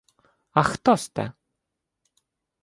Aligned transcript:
—А 0.59 0.61
хто 0.71 0.93
сте? 1.01 1.23